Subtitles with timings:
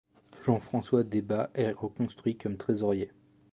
[0.43, 3.11] Jean-François Debat est reconduit comme trésorier.